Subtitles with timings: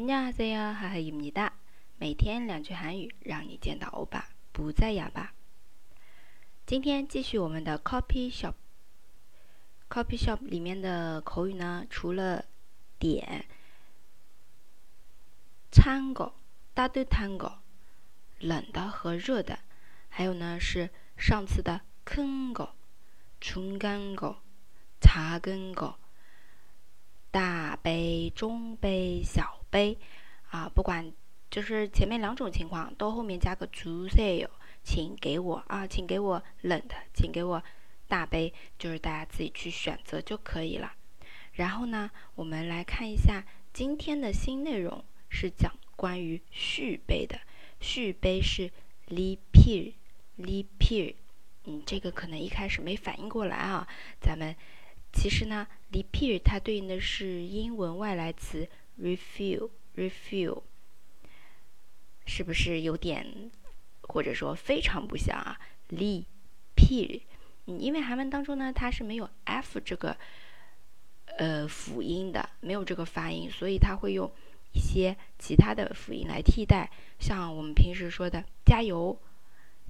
[0.00, 1.52] 안녕하세요，하하입니다。
[1.98, 5.32] 每天两句韩语，让你见到欧巴不再哑巴。
[6.66, 12.44] 今天继续我们的 Copy Shop。Copy Shop 里面的口语呢，除了
[12.98, 13.46] 点、
[15.70, 16.32] 찬 거、
[16.74, 17.58] 따뜻한 거、
[18.40, 19.58] 冷的和热的，
[20.08, 22.70] 还有呢是上次的큰 거、
[23.40, 24.36] 중간 거、
[25.00, 25.96] 작은 거、
[27.30, 29.98] 大杯、中杯、小 杯
[30.50, 31.12] 啊，不管
[31.50, 34.48] 就是前面两种情况，都后面加个주세 요，
[34.82, 37.62] 请给我啊，请给我冷的，请给我
[38.08, 40.92] 大杯，就是大家自己去选择就可以了。
[41.52, 47.38] 然后呢，我们来看一下今天的新内容，是讲关于续杯的。
[47.80, 48.70] 续杯是
[49.08, 49.94] 리필리
[50.78, 51.14] 필，
[51.64, 53.86] 嗯，这个可能一开始没反应过来啊。
[54.20, 54.54] 咱们
[55.12, 58.68] 其实呢，리필它对应的是英文外来词。
[59.01, 60.61] refill，refill，
[62.25, 63.49] 是不是有点
[64.01, 66.25] 或者说非常不像啊？li
[66.75, 67.23] p，
[67.65, 70.15] 因为韩文当中呢，它是没有 f 这个
[71.37, 74.31] 呃辅音的，没有这个发音，所以它会用
[74.73, 76.89] 一些其他的辅音来替代。
[77.19, 79.19] 像我们平时说的加油，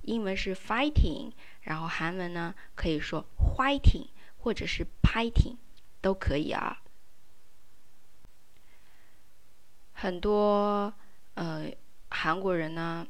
[0.04, 5.56] 英文是 fighting，然后韩文呢可以说 fighting 或者是 fighting
[6.02, 6.81] 都可以啊。
[10.01, 10.93] 很多
[11.35, 11.71] 呃
[12.11, 13.07] 韩国人呢，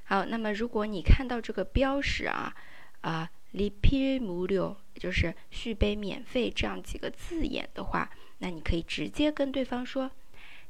[0.05, 2.57] 好，那么如果你看到这个标识啊，
[3.03, 10.11] 啊，리필무료就是续杯免费这样几个字眼的话，那你可以直接跟对方说，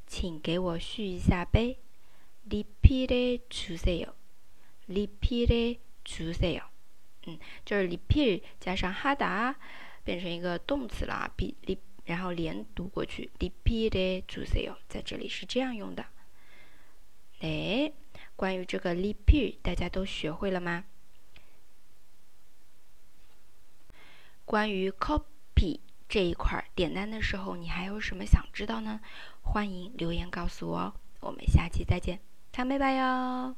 [0.05, 1.79] 请给我续一下杯。
[2.47, 4.13] 리필해주세 요。
[4.87, 6.68] 리필해주세 요。
[7.25, 9.55] 嗯，就是리필加上하다
[10.03, 16.05] 变成一个动词了，리 리， 然后连读过去，리필해주세 요， 在这里是这样用的。
[17.41, 17.91] 哎，
[18.35, 20.85] 关于这个리필大家都学会了吗？
[24.45, 29.01] 关于 copy 这一块点单的时候，你还有什么想知道呢？
[29.41, 30.93] 欢迎留言告诉我哦。
[31.21, 32.19] 我们下期再见，
[32.53, 33.55] 唱拜拜哟。